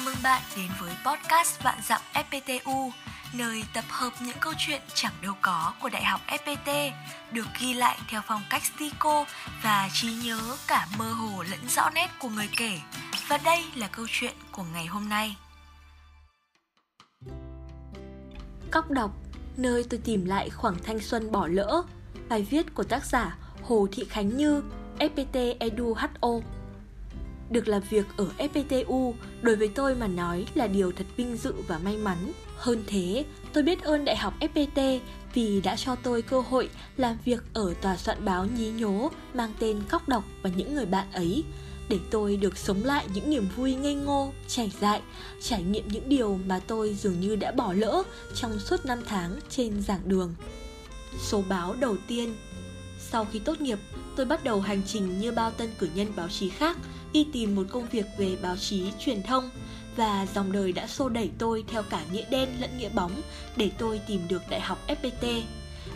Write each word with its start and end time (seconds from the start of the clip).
Chào 0.00 0.06
mừng 0.06 0.22
bạn 0.22 0.42
đến 0.56 0.66
với 0.80 0.92
podcast 1.06 1.62
Vạn 1.62 1.78
Dặm 1.88 2.00
FPTU, 2.14 2.90
nơi 3.32 3.62
tập 3.74 3.84
hợp 3.88 4.10
những 4.20 4.36
câu 4.40 4.52
chuyện 4.58 4.80
chẳng 4.94 5.12
đâu 5.22 5.34
có 5.42 5.74
của 5.82 5.88
Đại 5.88 6.04
học 6.04 6.20
FPT, 6.26 6.90
được 7.32 7.46
ghi 7.60 7.74
lại 7.74 7.98
theo 8.08 8.20
phong 8.26 8.42
cách 8.50 8.62
stico 8.64 9.24
và 9.62 9.88
trí 9.92 10.12
nhớ 10.24 10.56
cả 10.66 10.86
mơ 10.98 11.12
hồ 11.12 11.42
lẫn 11.50 11.68
rõ 11.68 11.90
nét 11.94 12.08
của 12.18 12.28
người 12.28 12.48
kể. 12.56 12.80
Và 13.28 13.38
đây 13.44 13.64
là 13.74 13.88
câu 13.88 14.06
chuyện 14.08 14.34
của 14.52 14.64
ngày 14.74 14.86
hôm 14.86 15.08
nay. 15.08 15.36
Cóc 18.70 18.90
đọc, 18.90 19.10
nơi 19.56 19.84
tôi 19.90 20.00
tìm 20.04 20.24
lại 20.24 20.50
khoảng 20.50 20.76
thanh 20.82 21.00
xuân 21.00 21.32
bỏ 21.32 21.46
lỡ. 21.46 21.82
Bài 22.28 22.46
viết 22.50 22.74
của 22.74 22.84
tác 22.84 23.04
giả 23.04 23.36
Hồ 23.62 23.86
Thị 23.92 24.04
Khánh 24.10 24.36
Như, 24.36 24.62
FPT 24.98 25.54
Edu 25.60 25.94
HO. 25.94 26.30
Được 27.50 27.68
làm 27.68 27.82
việc 27.90 28.06
ở 28.16 28.28
FPTU 28.38 29.14
đối 29.42 29.56
với 29.56 29.68
tôi 29.68 29.94
mà 29.94 30.06
nói 30.06 30.46
là 30.54 30.66
điều 30.66 30.92
thật 30.92 31.06
vinh 31.16 31.36
dự 31.36 31.54
và 31.68 31.78
may 31.78 31.96
mắn. 31.96 32.32
Hơn 32.56 32.84
thế, 32.86 33.24
tôi 33.52 33.62
biết 33.62 33.82
ơn 33.82 34.04
Đại 34.04 34.16
học 34.16 34.34
FPT 34.40 35.00
vì 35.34 35.60
đã 35.60 35.76
cho 35.76 35.94
tôi 35.94 36.22
cơ 36.22 36.40
hội 36.40 36.70
làm 36.96 37.16
việc 37.24 37.42
ở 37.54 37.74
tòa 37.82 37.96
soạn 37.96 38.24
báo 38.24 38.46
nhí 38.46 38.70
nhố 38.70 39.10
mang 39.34 39.52
tên 39.58 39.80
Cóc 39.88 40.08
Đọc 40.08 40.24
và 40.42 40.50
những 40.56 40.74
người 40.74 40.86
bạn 40.86 41.12
ấy 41.12 41.44
để 41.88 41.98
tôi 42.10 42.36
được 42.36 42.58
sống 42.58 42.84
lại 42.84 43.06
những 43.14 43.30
niềm 43.30 43.48
vui 43.56 43.74
ngây 43.74 43.94
ngô, 43.94 44.32
chảy 44.48 44.72
dại, 44.80 45.00
trải 45.42 45.62
nghiệm 45.62 45.88
những 45.88 46.08
điều 46.08 46.38
mà 46.46 46.60
tôi 46.66 46.94
dường 46.94 47.20
như 47.20 47.36
đã 47.36 47.52
bỏ 47.52 47.72
lỡ 47.72 48.02
trong 48.34 48.58
suốt 48.58 48.86
năm 48.86 48.98
tháng 49.06 49.38
trên 49.48 49.82
giảng 49.82 50.00
đường. 50.04 50.34
Số 51.18 51.42
báo 51.48 51.74
đầu 51.80 51.96
tiên 52.06 52.34
Sau 52.98 53.26
khi 53.32 53.38
tốt 53.38 53.60
nghiệp, 53.60 53.78
tôi 54.16 54.26
bắt 54.26 54.44
đầu 54.44 54.60
hành 54.60 54.82
trình 54.86 55.20
như 55.20 55.32
bao 55.32 55.50
tân 55.50 55.70
cử 55.78 55.88
nhân 55.94 56.06
báo 56.16 56.28
chí 56.28 56.48
khác– 56.48 56.76
y 57.12 57.26
tìm 57.32 57.54
một 57.54 57.66
công 57.70 57.88
việc 57.88 58.06
về 58.18 58.36
báo 58.42 58.56
chí 58.56 58.92
truyền 58.98 59.22
thông 59.22 59.50
và 59.96 60.26
dòng 60.34 60.52
đời 60.52 60.72
đã 60.72 60.86
xô 60.86 61.08
đẩy 61.08 61.30
tôi 61.38 61.64
theo 61.68 61.82
cả 61.82 62.04
nghĩa 62.12 62.24
đen 62.30 62.48
lẫn 62.60 62.78
nghĩa 62.78 62.88
bóng 62.88 63.12
để 63.56 63.70
tôi 63.78 64.00
tìm 64.06 64.20
được 64.28 64.42
đại 64.50 64.60
học 64.60 64.78
FPT. 64.88 65.42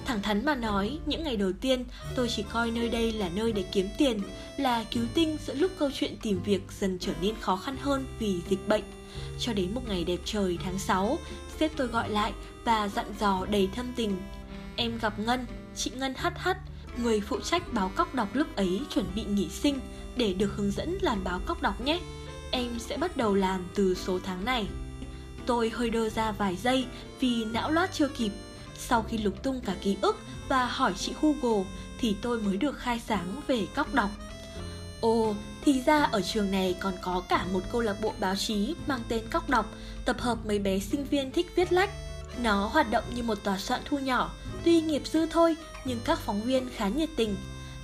Thẳng 0.04 0.22
thắn 0.22 0.44
mà 0.44 0.54
nói, 0.54 0.98
những 1.06 1.24
ngày 1.24 1.36
đầu 1.36 1.52
tiên 1.60 1.84
tôi 2.14 2.28
chỉ 2.28 2.42
coi 2.42 2.70
nơi 2.70 2.88
đây 2.88 3.12
là 3.12 3.28
nơi 3.34 3.52
để 3.52 3.64
kiếm 3.72 3.88
tiền, 3.98 4.20
là 4.56 4.84
cứu 4.90 5.04
tinh 5.14 5.36
giữa 5.46 5.54
lúc 5.54 5.70
câu 5.78 5.90
chuyện 5.94 6.16
tìm 6.22 6.40
việc 6.44 6.62
dần 6.80 6.98
trở 6.98 7.12
nên 7.20 7.34
khó 7.40 7.56
khăn 7.56 7.76
hơn 7.80 8.06
vì 8.18 8.40
dịch 8.48 8.68
bệnh. 8.68 8.84
Cho 9.38 9.52
đến 9.52 9.74
một 9.74 9.82
ngày 9.88 10.04
đẹp 10.04 10.18
trời 10.24 10.58
tháng 10.64 10.78
6, 10.78 11.18
sếp 11.60 11.76
tôi 11.76 11.86
gọi 11.86 12.10
lại 12.10 12.32
và 12.64 12.88
dặn 12.88 13.06
dò 13.20 13.46
đầy 13.50 13.68
thâm 13.74 13.92
tình. 13.96 14.16
Em 14.76 14.98
gặp 14.98 15.18
Ngân, 15.18 15.46
chị 15.76 15.90
Ngân 15.94 16.14
HH, 16.14 16.48
người 16.96 17.20
phụ 17.20 17.40
trách 17.40 17.72
báo 17.72 17.90
cóc 17.94 18.14
đọc 18.14 18.28
lúc 18.32 18.56
ấy 18.56 18.80
chuẩn 18.90 19.06
bị 19.14 19.24
nghỉ 19.24 19.48
sinh 19.48 19.80
để 20.16 20.32
được 20.32 20.56
hướng 20.56 20.70
dẫn 20.70 20.98
làm 21.00 21.24
báo 21.24 21.40
cóc 21.46 21.62
đọc 21.62 21.80
nhé. 21.80 22.00
Em 22.50 22.78
sẽ 22.78 22.96
bắt 22.96 23.16
đầu 23.16 23.34
làm 23.34 23.64
từ 23.74 23.94
số 23.94 24.18
tháng 24.24 24.44
này. 24.44 24.66
Tôi 25.46 25.70
hơi 25.70 25.90
đơ 25.90 26.08
ra 26.08 26.32
vài 26.32 26.56
giây 26.56 26.86
vì 27.20 27.44
não 27.44 27.70
loát 27.70 27.92
chưa 27.92 28.08
kịp. 28.08 28.32
Sau 28.78 29.02
khi 29.02 29.18
lục 29.18 29.42
tung 29.42 29.60
cả 29.60 29.74
ký 29.80 29.96
ức 30.00 30.16
và 30.48 30.66
hỏi 30.66 30.92
chị 30.96 31.12
Google 31.22 31.64
thì 32.00 32.16
tôi 32.22 32.40
mới 32.40 32.56
được 32.56 32.78
khai 32.78 33.00
sáng 33.08 33.40
về 33.46 33.66
cóc 33.74 33.94
đọc. 33.94 34.10
Ồ, 35.00 35.34
thì 35.64 35.82
ra 35.86 36.02
ở 36.02 36.20
trường 36.22 36.50
này 36.50 36.76
còn 36.80 36.94
có 37.02 37.22
cả 37.28 37.46
một 37.52 37.60
câu 37.72 37.80
lạc 37.80 37.96
bộ 38.02 38.12
báo 38.20 38.36
chí 38.36 38.74
mang 38.86 39.00
tên 39.08 39.24
Cóc 39.30 39.50
Đọc, 39.50 39.66
tập 40.04 40.20
hợp 40.20 40.38
mấy 40.46 40.58
bé 40.58 40.78
sinh 40.78 41.04
viên 41.04 41.32
thích 41.32 41.46
viết 41.56 41.72
lách. 41.72 41.90
Nó 42.42 42.66
hoạt 42.66 42.90
động 42.90 43.04
như 43.14 43.22
một 43.22 43.44
tòa 43.44 43.58
soạn 43.58 43.80
thu 43.84 43.98
nhỏ, 43.98 44.32
tuy 44.64 44.80
nghiệp 44.80 45.02
dư 45.06 45.26
thôi 45.26 45.56
nhưng 45.84 45.98
các 46.04 46.18
phóng 46.18 46.42
viên 46.42 46.68
khá 46.76 46.88
nhiệt 46.88 47.08
tình, 47.16 47.36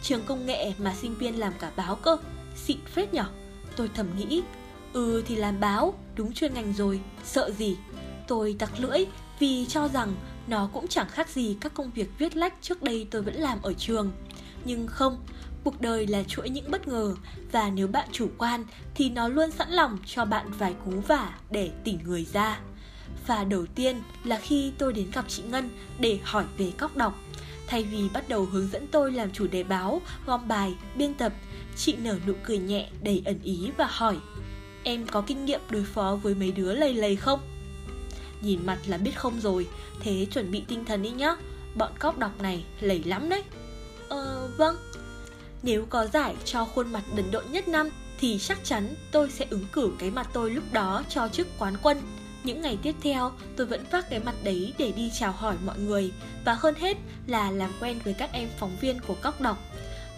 trường 0.03 0.23
công 0.27 0.47
nghệ 0.47 0.73
mà 0.79 0.95
sinh 0.95 1.15
viên 1.15 1.39
làm 1.39 1.53
cả 1.61 1.71
báo 1.77 1.97
cơ. 1.97 2.17
Xịn 2.57 2.79
phết 2.95 3.15
nhở? 3.15 3.25
Tôi 3.77 3.91
thầm 3.95 4.07
nghĩ 4.17 4.43
ừ 4.93 5.23
thì 5.27 5.37
làm 5.37 5.61
báo, 5.61 5.95
đúng 6.17 6.33
chuyên 6.33 6.55
ngành 6.55 6.73
rồi, 6.73 7.01
sợ 7.25 7.51
gì? 7.59 7.77
Tôi 8.29 8.57
tặc 8.59 8.71
lưỡi 8.79 9.05
vì 9.39 9.67
cho 9.67 9.89
rằng 9.89 10.15
nó 10.47 10.71
cũng 10.73 10.89
chẳng 10.89 11.09
khác 11.09 11.29
gì 11.29 11.57
các 11.61 11.75
công 11.75 11.91
việc 11.91 12.11
viết 12.19 12.37
lách 12.37 12.55
trước 12.63 12.83
đây 12.83 13.07
tôi 13.11 13.23
vẫn 13.23 13.35
làm 13.35 13.63
ở 13.63 13.73
trường. 13.73 14.13
Nhưng 14.65 14.87
không, 14.87 15.19
cuộc 15.65 15.81
đời 15.81 16.07
là 16.07 16.23
chuỗi 16.23 16.51
những 16.51 16.71
bất 16.71 16.89
ngờ 16.89 17.15
và 17.53 17.71
nếu 17.71 17.87
bạn 17.87 18.09
chủ 18.13 18.29
quan 18.39 18.65
thì 18.95 19.11
nó 19.11 19.29
luôn 19.29 19.51
sẵn 19.51 19.71
lòng 19.71 19.99
cho 20.07 20.25
bạn 20.25 20.51
vài 20.59 20.75
cú 20.85 20.91
vả 20.91 21.35
để 21.51 21.71
tỉnh 21.85 21.99
người 22.05 22.27
ra. 22.33 22.61
Và 23.27 23.45
đầu 23.45 23.67
tiên 23.67 24.03
là 24.25 24.39
khi 24.39 24.73
tôi 24.79 24.93
đến 24.93 25.11
gặp 25.13 25.25
chị 25.29 25.43
ngân 25.43 25.71
để 25.99 26.19
hỏi 26.23 26.45
về 26.59 26.73
cóc 26.79 26.97
đọc. 26.97 27.19
Thay 27.71 27.83
vì 27.83 28.09
bắt 28.13 28.29
đầu 28.29 28.45
hướng 28.45 28.69
dẫn 28.73 28.87
tôi 28.87 29.13
làm 29.13 29.31
chủ 29.33 29.47
đề 29.47 29.65
báo, 29.65 30.03
gom 30.27 30.49
bài, 30.49 30.75
biên 30.95 31.15
tập, 31.15 31.33
chị 31.77 31.97
nở 31.97 32.19
nụ 32.27 32.33
cười 32.43 32.59
nhẹ 32.59 32.89
đầy 33.03 33.23
ẩn 33.25 33.39
ý 33.43 33.71
và 33.77 33.87
hỏi 33.91 34.17
Em 34.83 35.07
có 35.07 35.21
kinh 35.21 35.45
nghiệm 35.45 35.61
đối 35.71 35.85
phó 35.85 36.19
với 36.23 36.35
mấy 36.35 36.53
đứa 36.53 36.75
lầy 36.75 36.95
lầy 36.95 37.17
không? 37.17 37.41
Nhìn 38.43 38.67
mặt 38.67 38.79
là 38.87 38.97
biết 38.97 39.17
không 39.17 39.41
rồi, 39.41 39.67
thế 40.01 40.27
chuẩn 40.31 40.51
bị 40.51 40.65
tinh 40.69 40.85
thần 40.85 41.03
đi 41.03 41.11
nhá. 41.11 41.37
Bọn 41.75 41.93
cóc 41.99 42.19
đọc 42.19 42.43
này 42.43 42.65
lầy 42.81 43.03
lắm 43.05 43.29
đấy. 43.29 43.43
Ờ, 44.09 44.51
vâng. 44.57 44.77
Nếu 45.63 45.87
có 45.91 46.07
giải 46.07 46.37
cho 46.45 46.65
khuôn 46.65 46.93
mặt 46.93 47.03
đần 47.17 47.31
độn 47.31 47.45
nhất 47.51 47.69
năm 47.69 47.91
Thì 48.21 48.39
chắc 48.39 48.65
chắn 48.65 48.95
tôi 49.13 49.31
sẽ 49.31 49.47
ứng 49.51 49.67
cử 49.73 49.93
cái 49.99 50.11
mặt 50.11 50.29
tôi 50.33 50.51
lúc 50.51 50.65
đó 50.73 51.03
cho 51.09 51.29
chức 51.29 51.47
quán 51.59 51.75
quân 51.83 51.99
những 52.45 52.61
ngày 52.61 52.79
tiếp 52.83 52.95
theo, 53.03 53.33
tôi 53.57 53.67
vẫn 53.67 53.85
vác 53.91 54.11
cái 54.11 54.21
mặt 54.21 54.35
đấy 54.45 54.73
để 54.79 54.93
đi 54.93 55.11
chào 55.19 55.33
hỏi 55.33 55.57
mọi 55.65 55.79
người 55.79 56.13
và 56.45 56.55
hơn 56.55 56.75
hết 56.75 56.97
là 57.27 57.51
làm 57.51 57.71
quen 57.81 57.99
với 58.05 58.15
các 58.15 58.33
em 58.33 58.49
phóng 58.59 58.77
viên 58.81 59.01
của 59.07 59.15
Cóc 59.23 59.41
Đọc. 59.41 59.59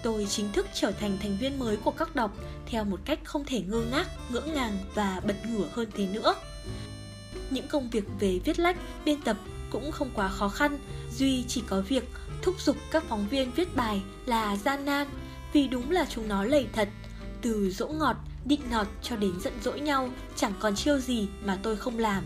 Tôi 0.03 0.27
chính 0.31 0.53
thức 0.53 0.67
trở 0.75 0.93
thành 0.93 1.19
thành 1.23 1.37
viên 1.41 1.59
mới 1.59 1.77
của 1.77 1.91
Cóc 1.91 2.17
Đọc 2.17 2.37
theo 2.67 2.85
một 2.85 3.01
cách 3.05 3.19
không 3.25 3.45
thể 3.45 3.61
ngơ 3.61 3.85
ngác, 3.91 4.09
ngưỡng 4.31 4.55
ngàng 4.55 4.79
và 4.95 5.21
bật 5.27 5.37
ngửa 5.47 5.69
hơn 5.73 5.89
thế 5.97 6.07
nữa. 6.07 6.35
Những 7.51 7.69
công 7.69 7.91
việc 7.91 8.05
về 8.21 8.41
viết 8.45 8.59
lách, 8.59 8.77
biên 9.05 9.21
tập 9.21 9.37
cũng 9.71 9.93
không 9.93 10.11
quá 10.15 10.29
khó 10.29 10.49
khăn, 10.49 10.79
duy 11.17 11.45
chỉ 11.49 11.63
có 11.67 11.81
việc 11.81 12.05
thúc 12.43 12.61
giục 12.61 12.77
các 12.91 13.05
phóng 13.09 13.29
viên 13.29 13.53
viết 13.53 13.77
bài 13.77 14.03
là 14.27 14.57
gian 14.57 14.85
nan 14.85 15.09
vì 15.53 15.69
đúng 15.69 15.91
là 15.91 16.07
chúng 16.11 16.29
nó 16.29 16.45
lầy 16.45 16.67
thật, 16.73 16.89
từ 17.43 17.71
dỗ 17.71 17.89
ngọt 17.89 18.17
định 18.45 18.61
nọt 18.71 18.87
cho 19.03 19.17
đến 19.17 19.33
giận 19.41 19.53
dỗi 19.63 19.81
nhau 19.81 20.09
chẳng 20.37 20.53
còn 20.61 20.75
chiêu 20.75 20.99
gì 20.99 21.29
mà 21.45 21.59
tôi 21.63 21.77
không 21.77 21.99
làm 21.99 22.25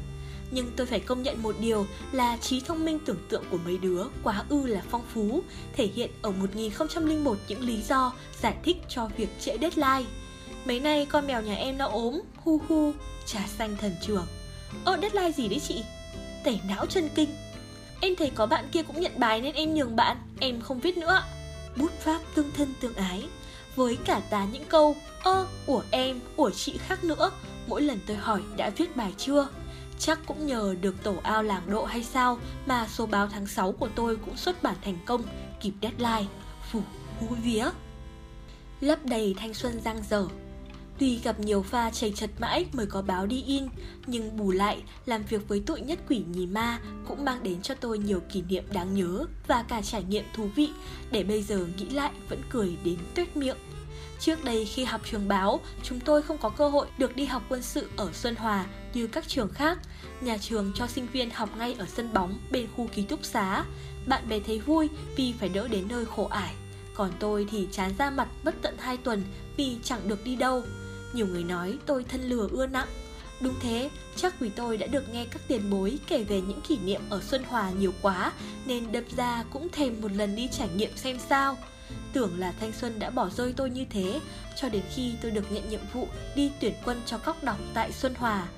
nhưng 0.51 0.71
tôi 0.77 0.87
phải 0.87 1.01
công 1.01 1.23
nhận 1.23 1.43
một 1.43 1.57
điều 1.61 1.87
là 2.13 2.37
trí 2.37 2.61
thông 2.61 2.85
minh 2.85 2.99
tưởng 3.07 3.27
tượng 3.29 3.45
của 3.51 3.59
mấy 3.65 3.79
đứa 3.79 4.05
quá 4.23 4.45
ư 4.49 4.67
là 4.67 4.83
phong 4.91 5.05
phú, 5.15 5.43
thể 5.77 5.87
hiện 5.87 6.11
ở 6.23 6.31
1001 6.31 7.39
những 7.49 7.61
lý 7.61 7.83
do 7.83 8.13
giải 8.43 8.57
thích 8.65 8.77
cho 8.89 9.09
việc 9.17 9.29
trễ 9.41 9.59
deadline. 9.61 10.11
Mấy 10.65 10.81
nay 10.81 11.07
con 11.11 11.27
mèo 11.27 11.43
nhà 11.43 11.55
em 11.55 11.79
nó 11.79 11.87
ốm, 11.87 12.21
hu 12.45 12.61
hu, 12.69 12.93
trà 13.27 13.41
xanh 13.59 13.77
thần 13.81 13.93
trường. 14.01 14.27
Ơ 14.85 14.99
deadline 15.03 15.33
gì 15.33 15.49
đấy 15.49 15.61
chị? 15.69 15.85
Tẩy 16.45 16.61
não 16.69 16.87
chân 16.87 17.09
kinh. 17.15 17.31
Em 18.01 18.17
thấy 18.17 18.31
có 18.35 18.47
bạn 18.47 18.65
kia 18.73 18.83
cũng 18.83 19.01
nhận 19.01 19.13
bài 19.17 19.41
nên 19.41 19.55
em 19.55 19.75
nhường 19.75 19.97
bạn, 19.97 20.17
em 20.41 20.61
không 20.61 20.81
viết 20.81 20.97
nữa. 20.97 21.23
Bút 21.77 21.93
pháp 22.01 22.21
tương 22.35 22.51
thân 22.53 22.75
tương 22.81 22.95
ái, 22.95 23.25
với 23.77 23.99
cả 24.05 24.21
tá 24.31 24.47
những 24.53 24.65
câu 24.69 24.97
ơ, 25.23 25.47
của 25.67 25.83
em, 25.91 26.21
của 26.37 26.51
chị 26.51 26.79
khác 26.79 27.05
nữa. 27.05 27.31
Mỗi 27.67 27.83
lần 27.83 27.99
tôi 28.07 28.17
hỏi 28.17 28.43
đã 28.57 28.71
viết 28.71 28.97
bài 28.97 29.13
chưa? 29.17 29.49
Chắc 29.99 30.19
cũng 30.27 30.47
nhờ 30.47 30.75
được 30.81 31.03
tổ 31.03 31.15
ao 31.23 31.43
làng 31.43 31.71
độ 31.71 31.85
hay 31.85 32.03
sao 32.03 32.39
mà 32.67 32.87
số 32.89 33.07
báo 33.07 33.29
tháng 33.29 33.47
6 33.47 33.73
của 33.73 33.89
tôi 33.95 34.17
cũng 34.17 34.37
xuất 34.37 34.63
bản 34.63 34.77
thành 34.85 34.99
công, 35.07 35.23
kịp 35.61 35.73
deadline. 35.83 36.31
Phủ, 36.73 36.81
hú 37.21 37.27
vía. 37.43 37.65
Lấp 38.81 38.99
đầy 39.05 39.35
thanh 39.39 39.55
xuân 39.55 39.81
giang 39.85 40.03
dở, 40.11 40.27
Tuy 40.99 41.19
gặp 41.25 41.41
nhiều 41.41 41.63
pha 41.63 41.91
chảy 41.91 42.13
chật 42.17 42.31
mãi 42.39 42.67
mới 42.73 42.87
có 42.87 43.03
báo 43.03 43.27
đi 43.27 43.43
in, 43.43 43.67
nhưng 44.07 44.37
bù 44.37 44.51
lại, 44.51 44.83
làm 45.07 45.23
việc 45.23 45.49
với 45.49 45.63
tội 45.67 45.81
nhất 45.81 45.99
quỷ 46.09 46.23
nhì 46.33 46.47
ma 46.47 46.81
cũng 47.09 47.25
mang 47.25 47.43
đến 47.43 47.63
cho 47.63 47.75
tôi 47.75 47.99
nhiều 47.99 48.21
kỷ 48.33 48.43
niệm 48.43 48.65
đáng 48.73 48.95
nhớ 48.95 49.25
và 49.47 49.63
cả 49.69 49.83
trải 49.83 50.05
nghiệm 50.05 50.25
thú 50.35 50.49
vị 50.57 50.71
để 51.11 51.25
bây 51.25 51.43
giờ 51.43 51.67
nghĩ 51.77 51.89
lại 51.89 52.11
vẫn 52.29 52.43
cười 52.51 52.77
đến 52.85 52.97
tuyết 53.15 53.37
miệng. 53.37 53.57
Trước 54.21 54.45
đây 54.45 54.65
khi 54.65 54.85
học 54.85 55.01
trường 55.11 55.29
báo, 55.29 55.61
chúng 55.83 56.01
tôi 56.01 56.23
không 56.23 56.39
có 56.39 56.49
cơ 56.49 56.69
hội 56.69 56.87
được 56.99 57.17
đi 57.17 57.25
học 57.25 57.43
quân 57.49 57.63
sự 57.63 57.89
ở 57.97 58.13
Xuân 58.13 58.35
Hòa 58.37 58.67
như 58.95 59.07
các 59.07 59.29
trường 59.29 59.49
khác. 59.49 59.79
Nhà 60.21 60.39
trường 60.39 60.73
cho 60.75 60.87
sinh 60.87 61.07
viên 61.13 61.31
học 61.31 61.51
ngay 61.59 61.75
ở 61.79 61.87
sân 61.87 62.13
bóng 62.13 62.39
bên 62.51 62.67
khu 62.77 62.89
ký 62.95 63.03
túc 63.03 63.25
xá. 63.25 63.65
Bạn 64.07 64.29
bè 64.29 64.41
thấy 64.41 64.59
vui 64.59 64.89
vì 65.17 65.35
phải 65.41 65.49
đỡ 65.49 65.69
đến 65.69 65.85
nơi 65.89 66.05
khổ 66.05 66.25
ải. 66.25 66.55
Còn 66.95 67.11
tôi 67.19 67.47
thì 67.51 67.69
chán 67.73 67.93
ra 67.99 68.11
mặt 68.11 68.29
mất 68.45 68.55
tận 68.63 68.75
2 68.79 68.97
tuần 68.97 69.23
vì 69.57 69.77
chẳng 69.85 70.09
được 70.09 70.25
đi 70.25 70.37
đâu. 70.37 70.63
Nhiều 71.17 71.27
người 71.27 71.45
nói 71.45 71.79
tôi 71.87 72.05
thân 72.09 72.23
lừa 72.23 72.49
ưa 72.51 72.67
nặng. 72.67 72.89
Đúng 73.41 73.55
thế, 73.61 73.91
chắc 74.17 74.41
vì 74.41 74.49
tôi 74.49 74.77
đã 74.77 74.87
được 74.87 75.05
nghe 75.13 75.27
các 75.31 75.43
tiền 75.49 75.71
bối 75.71 75.99
kể 76.07 76.25
về 76.25 76.41
những 76.41 76.61
kỷ 76.69 76.79
niệm 76.79 77.01
ở 77.11 77.21
Xuân 77.23 77.43
Hòa 77.49 77.71
nhiều 77.71 77.93
quá 78.03 78.33
Nên 78.67 78.93
đập 78.93 79.05
ra 79.17 79.45
cũng 79.51 79.69
thèm 79.69 80.01
một 80.01 80.13
lần 80.13 80.37
đi 80.37 80.49
trải 80.53 80.69
nghiệm 80.77 80.97
xem 80.97 81.19
sao. 81.29 81.57
Tưởng 82.13 82.39
là 82.39 82.53
thanh 82.61 82.73
xuân 82.73 82.99
đã 82.99 83.11
bỏ 83.11 83.31
rơi 83.31 83.55
tôi 83.57 83.71
như 83.71 83.85
thế 83.91 84.21
Cho 84.57 84.69
đến 84.69 84.83
khi 84.95 85.13
tôi 85.23 85.31
được 85.31 85.53
nhận 85.53 85.69
nhiệm 85.69 85.81
vụ 85.93 86.09
đi 86.37 86.51
tuyển 86.61 86.75
quân 86.85 87.01
cho 87.07 87.19
cóc 87.19 87.45
đọc 87.45 87.59
tại 87.75 87.93
Xuân 87.93 88.15
Hòa. 88.15 88.49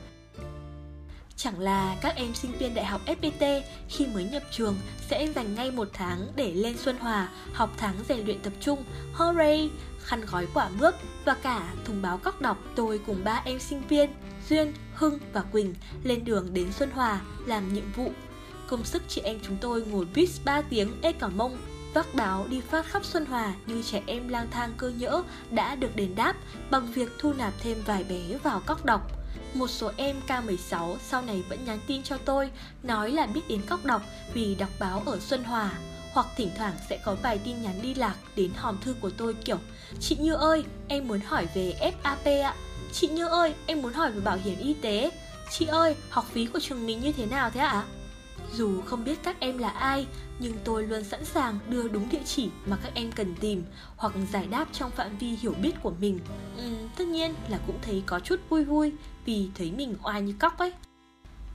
Chẳng 1.39 1.61
là 1.61 1.97
các 2.01 2.17
em 2.17 2.35
sinh 2.35 2.53
viên 2.59 2.75
đại 2.75 2.85
học 2.85 3.01
FPT 3.07 3.63
khi 3.89 4.07
mới 4.07 4.25
nhập 4.25 4.43
trường 4.51 4.77
sẽ 5.09 5.27
dành 5.35 5.55
ngay 5.55 5.71
một 5.71 5.89
tháng 5.93 6.27
để 6.37 6.53
lên 6.53 6.77
Xuân 6.79 6.99
Hòa 6.99 7.29
học 7.53 7.71
tháng 7.77 7.95
rèn 8.09 8.27
luyện 8.27 8.41
tập 8.41 8.53
trung. 8.61 8.85
Hooray! 9.13 9.71
Khăn 10.01 10.21
gói 10.31 10.47
quả 10.55 10.69
bước 10.81 10.95
và 11.25 11.35
cả 11.35 11.75
thùng 11.85 12.03
báo 12.03 12.19
cóc 12.19 12.41
đọc 12.41 12.59
tôi 12.75 13.01
cùng 13.07 13.25
ba 13.25 13.43
em 13.45 13.59
sinh 13.59 13.83
viên 13.89 14.11
Duyên, 14.49 14.73
Hưng 14.95 15.19
và 15.33 15.43
Quỳnh 15.43 15.75
lên 16.05 16.25
đường 16.25 16.55
đến 16.55 16.73
Xuân 16.73 16.91
Hòa 16.91 17.21
làm 17.47 17.75
nhiệm 17.75 17.93
vụ. 17.93 18.13
Công 18.69 18.85
sức 18.85 19.03
chị 19.09 19.21
em 19.21 19.39
chúng 19.43 19.57
tôi 19.61 19.83
ngồi 19.83 20.07
bus 20.17 20.41
3 20.45 20.63
tiếng 20.63 20.93
ê 21.03 21.13
cả 21.13 21.29
mông 21.29 21.59
vác 21.95 22.15
báo 22.15 22.47
đi 22.51 22.61
phát 22.61 22.87
khắp 22.87 23.05
Xuân 23.05 23.27
Hòa 23.27 23.55
như 23.67 23.83
trẻ 23.83 24.03
em 24.07 24.29
lang 24.29 24.49
thang 24.51 24.73
cơ 24.77 24.89
nhỡ 24.89 25.23
đã 25.51 25.75
được 25.75 25.97
đền 25.97 26.15
đáp 26.15 26.35
bằng 26.71 26.93
việc 26.93 27.09
thu 27.19 27.33
nạp 27.33 27.53
thêm 27.63 27.79
vài 27.87 28.05
bé 28.05 28.39
vào 28.43 28.63
cóc 28.67 28.85
đọc. 28.85 29.18
Một 29.55 29.69
số 29.71 29.91
em 29.97 30.21
K16 30.27 30.97
sau 30.99 31.23
này 31.23 31.43
vẫn 31.49 31.65
nhắn 31.65 31.79
tin 31.87 32.03
cho 32.03 32.17
tôi 32.17 32.51
nói 32.83 33.11
là 33.11 33.27
biết 33.27 33.41
đến 33.49 33.61
cóc 33.69 33.85
đọc 33.85 34.03
vì 34.35 34.55
đọc 34.55 34.71
báo 34.81 35.03
ở 35.07 35.19
Xuân 35.21 35.45
Hòa 35.45 35.73
hoặc 36.13 36.27
thỉnh 36.37 36.51
thoảng 36.57 36.75
sẽ 36.89 36.99
có 37.05 37.17
vài 37.23 37.39
tin 37.39 37.63
nhắn 37.63 37.83
đi 37.83 37.95
lạc 37.95 38.17
đến 38.37 38.51
hòm 38.57 38.79
thư 38.81 38.95
của 39.01 39.11
tôi 39.11 39.35
kiểu 39.35 39.59
Chị 40.01 40.17
Như 40.21 40.35
ơi, 40.35 40.65
em 40.89 41.09
muốn 41.09 41.21
hỏi 41.21 41.47
về 41.55 41.93
FAP 42.03 42.43
ạ. 42.43 42.55
Chị 42.93 43.09
Như 43.09 43.27
ơi, 43.29 43.55
em 43.67 43.83
muốn 43.83 43.93
hỏi 43.93 44.13
về 44.13 44.21
bảo 44.21 44.39
hiểm 44.45 44.59
y 44.59 44.75
tế. 44.75 45.11
Chị 45.51 45.67
ơi, 45.67 45.95
học 46.11 46.25
phí 46.33 46.47
của 46.47 46.61
trường 46.61 46.87
mình 46.87 47.01
như 47.01 47.13
thế 47.13 47.27
nào 47.27 47.51
thế 47.51 47.61
ạ? 47.61 47.85
Dù 48.53 48.81
không 48.81 49.05
biết 49.05 49.19
các 49.23 49.41
em 49.41 49.59
là 49.59 49.69
ai, 49.69 50.07
nhưng 50.39 50.53
tôi 50.65 50.87
luôn 50.87 51.05
sẵn 51.05 51.25
sàng 51.25 51.59
đưa 51.69 51.89
đúng 51.89 52.09
địa 52.11 52.23
chỉ 52.25 52.49
mà 52.67 52.77
các 52.83 52.95
em 52.95 53.13
cần 53.13 53.35
tìm 53.41 53.63
hoặc 53.97 54.13
giải 54.33 54.47
đáp 54.47 54.69
trong 54.73 54.91
phạm 54.91 55.19
vi 55.19 55.27
hiểu 55.27 55.55
biết 55.63 55.73
của 55.83 55.93
mình. 56.01 56.21
Ừ, 56.57 56.71
tất 56.97 57.07
nhiên 57.07 57.35
là 57.49 57.59
cũng 57.67 57.79
thấy 57.83 58.03
có 58.07 58.21
chút 58.21 58.41
vui 58.49 58.65
vui 58.65 58.93
vì 59.25 59.49
thấy 59.55 59.73
mình 59.73 59.95
oai 60.03 60.23
như 60.23 60.35
cóc 60.39 60.59
ấy. 60.59 60.73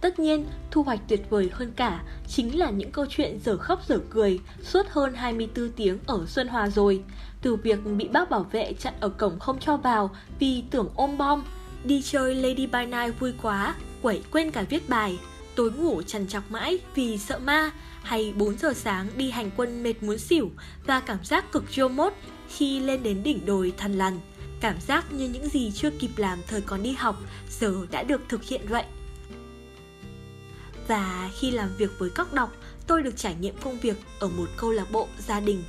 Tất 0.02 0.20
nhiên, 0.20 0.46
thu 0.72 0.84
hoạch 0.84 1.00
tuyệt 1.08 1.30
vời 1.30 1.50
hơn 1.54 1.72
cả 1.76 2.04
chính 2.28 2.60
là 2.60 2.70
những 2.70 2.92
câu 2.92 3.06
chuyện 3.10 3.40
dở 3.46 3.58
khóc 3.58 3.88
dở 3.88 4.00
cười 4.10 4.40
suốt 4.64 4.86
hơn 4.90 5.14
24 5.14 5.72
tiếng 5.72 6.00
ở 6.06 6.26
Xuân 6.28 6.48
Hòa 6.48 6.70
rồi. 6.70 7.04
Từ 7.42 7.56
việc 7.56 7.80
bị 7.98 8.08
bác 8.08 8.30
bảo 8.30 8.46
vệ 8.52 8.74
chặn 8.74 8.94
ở 9.00 9.10
cổng 9.10 9.40
không 9.40 9.60
cho 9.60 9.78
vào 9.78 10.10
vì 10.40 10.64
tưởng 10.72 10.90
ôm 10.96 11.18
bom, 11.18 11.44
đi 11.84 12.02
chơi 12.02 12.36
Lady 12.36 12.68
by 12.68 12.86
Night 12.86 13.20
vui 13.20 13.34
quá, 13.42 13.76
quẩy 14.02 14.24
quên 14.32 14.52
cả 14.52 14.62
viết 14.70 14.90
bài, 14.90 15.20
tối 15.56 15.72
ngủ 15.72 16.02
trằn 16.02 16.28
trọc 16.28 16.52
mãi 16.52 16.80
vì 16.96 17.18
sợ 17.18 17.40
ma, 17.40 17.72
hay 18.04 18.34
4 18.38 18.58
giờ 18.58 18.74
sáng 18.74 19.10
đi 19.18 19.32
hành 19.32 19.52
quân 19.58 19.84
mệt 19.84 20.04
muốn 20.04 20.18
xỉu 20.18 20.52
và 20.86 21.00
cảm 21.00 21.18
giác 21.24 21.52
cực 21.52 21.64
trô 21.72 21.88
mốt 21.88 22.14
khi 22.50 22.80
lên 22.80 23.04
đến 23.04 23.24
đỉnh 23.24 23.46
đồi 23.46 23.74
thằn 23.78 23.94
lằn. 23.94 24.20
Cảm 24.60 24.76
giác 24.88 25.14
như 25.14 25.30
những 25.30 25.50
gì 25.50 25.72
chưa 25.76 25.90
kịp 25.90 26.12
làm 26.18 26.40
thời 26.48 26.62
còn 26.62 26.84
đi 26.84 26.92
học 26.92 27.22
giờ 27.60 27.86
đã 27.92 28.04
được 28.04 28.22
thực 28.30 28.44
hiện 28.44 28.62
vậy. 28.70 28.84
Và 30.88 31.30
khi 31.40 31.52
làm 31.52 31.70
việc 31.78 31.92
với 32.00 32.10
các 32.10 32.34
đọc, 32.34 32.52
tôi 32.88 33.04
được 33.04 33.18
trải 33.18 33.36
nghiệm 33.36 33.56
công 33.62 33.80
việc 33.80 33.98
ở 34.20 34.28
một 34.28 34.50
câu 34.58 34.72
lạc 34.72 34.92
bộ 34.92 35.08
gia 35.28 35.40
đình. 35.40 35.64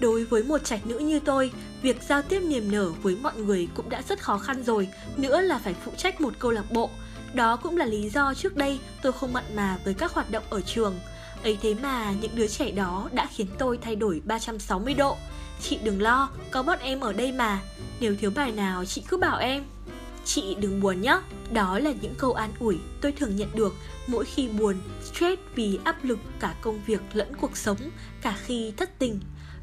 Đối 0.00 0.24
với 0.24 0.42
một 0.42 0.64
trạch 0.64 0.86
nữ 0.86 0.98
như 0.98 1.20
tôi, 1.20 1.52
việc 1.82 2.02
giao 2.08 2.22
tiếp 2.22 2.40
niềm 2.40 2.72
nở 2.72 2.92
với 3.02 3.16
mọi 3.22 3.36
người 3.36 3.68
cũng 3.74 3.88
đã 3.88 4.02
rất 4.08 4.22
khó 4.22 4.38
khăn 4.38 4.62
rồi, 4.62 4.88
nữa 5.16 5.40
là 5.40 5.58
phải 5.58 5.74
phụ 5.84 5.92
trách 5.96 6.20
một 6.20 6.34
câu 6.38 6.50
lạc 6.50 6.72
bộ. 6.72 6.90
Đó 7.34 7.56
cũng 7.56 7.76
là 7.76 7.84
lý 7.84 8.08
do 8.08 8.34
trước 8.34 8.56
đây 8.56 8.78
tôi 9.02 9.12
không 9.12 9.32
mặn 9.32 9.44
mà 9.56 9.78
với 9.84 9.94
các 9.94 10.12
hoạt 10.12 10.30
động 10.30 10.44
ở 10.50 10.60
trường. 10.60 10.94
Ấy 11.42 11.58
thế 11.62 11.74
mà 11.82 12.12
những 12.20 12.30
đứa 12.34 12.46
trẻ 12.46 12.70
đó 12.70 13.08
đã 13.12 13.28
khiến 13.34 13.46
tôi 13.58 13.78
thay 13.82 13.96
đổi 13.96 14.22
360 14.24 14.94
độ. 14.94 15.16
Chị 15.62 15.78
đừng 15.82 16.02
lo, 16.02 16.30
có 16.50 16.62
bọn 16.62 16.78
em 16.78 17.00
ở 17.00 17.12
đây 17.12 17.32
mà. 17.32 17.60
Nếu 18.00 18.16
thiếu 18.20 18.30
bài 18.34 18.52
nào 18.52 18.84
chị 18.84 19.02
cứ 19.08 19.16
bảo 19.16 19.38
em. 19.38 19.64
Chị 20.24 20.54
đừng 20.54 20.80
buồn 20.80 21.00
nhé. 21.00 21.20
Đó 21.52 21.78
là 21.78 21.92
những 22.00 22.14
câu 22.18 22.32
an 22.32 22.50
ủi 22.58 22.78
tôi 23.00 23.12
thường 23.12 23.36
nhận 23.36 23.48
được 23.54 23.74
mỗi 24.06 24.24
khi 24.24 24.48
buồn, 24.48 24.76
stress 25.04 25.42
vì 25.54 25.78
áp 25.84 26.04
lực 26.04 26.18
cả 26.40 26.54
công 26.60 26.80
việc 26.86 27.00
lẫn 27.12 27.36
cuộc 27.40 27.56
sống, 27.56 27.76
cả 28.22 28.36
khi 28.44 28.72
thất 28.76 28.98
tình. 28.98 29.20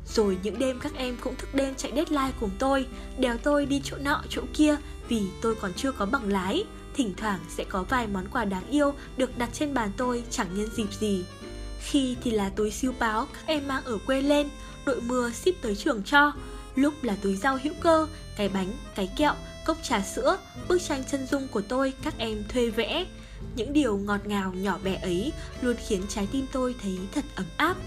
Rồi 0.07 0.37
những 0.43 0.59
đêm 0.59 0.79
các 0.79 0.95
em 0.95 1.17
cũng 1.21 1.35
thức 1.35 1.55
đêm 1.55 1.75
chạy 1.75 1.91
deadline 1.95 2.31
cùng 2.39 2.49
tôi, 2.59 2.85
đèo 3.17 3.37
tôi 3.37 3.65
đi 3.65 3.81
chỗ 3.83 3.97
nọ 3.97 4.21
chỗ 4.29 4.41
kia 4.53 4.75
vì 5.09 5.21
tôi 5.41 5.55
còn 5.55 5.73
chưa 5.73 5.91
có 5.91 6.05
bằng 6.05 6.31
lái. 6.31 6.65
Thỉnh 6.93 7.13
thoảng 7.17 7.39
sẽ 7.49 7.63
có 7.63 7.83
vài 7.83 8.07
món 8.07 8.27
quà 8.27 8.45
đáng 8.45 8.69
yêu 8.69 8.93
được 9.17 9.37
đặt 9.37 9.49
trên 9.53 9.73
bàn 9.73 9.91
tôi 9.97 10.23
chẳng 10.29 10.47
nhân 10.53 10.69
dịp 10.75 10.93
gì. 10.99 11.25
Khi 11.79 12.15
thì 12.23 12.31
là 12.31 12.49
túi 12.49 12.71
siêu 12.71 12.93
báo 12.99 13.27
các 13.33 13.43
em 13.45 13.67
mang 13.67 13.83
ở 13.83 13.97
quê 14.05 14.21
lên, 14.21 14.49
đội 14.85 15.01
mưa 15.01 15.31
ship 15.31 15.61
tới 15.61 15.75
trường 15.75 16.03
cho. 16.03 16.31
Lúc 16.75 16.93
là 17.01 17.15
túi 17.21 17.35
rau 17.35 17.59
hữu 17.63 17.73
cơ, 17.81 18.07
cái 18.37 18.49
bánh, 18.49 18.73
cái 18.95 19.09
kẹo, 19.17 19.33
cốc 19.65 19.77
trà 19.83 20.01
sữa, 20.01 20.37
bức 20.67 20.81
tranh 20.81 21.03
chân 21.11 21.27
dung 21.27 21.47
của 21.47 21.61
tôi 21.61 21.93
các 22.03 22.13
em 22.17 22.43
thuê 22.49 22.69
vẽ. 22.69 23.05
Những 23.55 23.73
điều 23.73 23.97
ngọt 23.97 24.19
ngào 24.25 24.53
nhỏ 24.53 24.79
bé 24.83 24.95
ấy 24.95 25.33
luôn 25.61 25.75
khiến 25.87 26.01
trái 26.09 26.27
tim 26.31 26.45
tôi 26.51 26.75
thấy 26.83 26.99
thật 27.13 27.25
ấm 27.35 27.45
áp. 27.57 27.77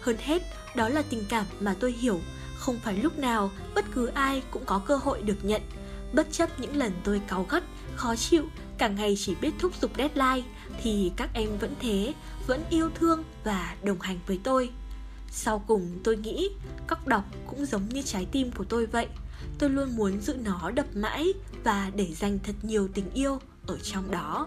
Hơn 0.00 0.16
hết, 0.20 0.42
đó 0.74 0.88
là 0.88 1.02
tình 1.02 1.24
cảm 1.28 1.44
mà 1.60 1.74
tôi 1.80 1.92
hiểu, 1.92 2.20
không 2.56 2.78
phải 2.84 2.94
lúc 2.94 3.18
nào 3.18 3.50
bất 3.74 3.84
cứ 3.94 4.06
ai 4.06 4.42
cũng 4.50 4.64
có 4.64 4.78
cơ 4.78 4.96
hội 4.96 5.22
được 5.22 5.38
nhận. 5.42 5.62
Bất 6.12 6.26
chấp 6.32 6.60
những 6.60 6.76
lần 6.76 6.92
tôi 7.04 7.20
cáu 7.28 7.46
gắt, 7.50 7.62
khó 7.96 8.16
chịu, 8.16 8.44
cả 8.78 8.88
ngày 8.88 9.14
chỉ 9.18 9.34
biết 9.34 9.50
thúc 9.58 9.72
giục 9.80 9.90
deadline, 9.96 10.42
thì 10.82 11.12
các 11.16 11.30
em 11.34 11.58
vẫn 11.58 11.74
thế, 11.80 12.14
vẫn 12.46 12.64
yêu 12.70 12.90
thương 12.94 13.24
và 13.44 13.76
đồng 13.82 14.00
hành 14.00 14.18
với 14.26 14.40
tôi. 14.44 14.70
Sau 15.30 15.64
cùng 15.66 16.00
tôi 16.04 16.16
nghĩ, 16.16 16.48
cóc 16.86 17.06
đọc 17.06 17.24
cũng 17.46 17.66
giống 17.66 17.88
như 17.88 18.02
trái 18.02 18.26
tim 18.32 18.50
của 18.52 18.64
tôi 18.64 18.86
vậy. 18.86 19.06
Tôi 19.58 19.70
luôn 19.70 19.96
muốn 19.96 20.20
giữ 20.20 20.34
nó 20.34 20.70
đập 20.70 20.86
mãi 20.94 21.32
và 21.64 21.90
để 21.94 22.06
dành 22.14 22.38
thật 22.42 22.54
nhiều 22.62 22.88
tình 22.94 23.10
yêu 23.10 23.38
ở 23.66 23.78
trong 23.82 24.10
đó. 24.10 24.46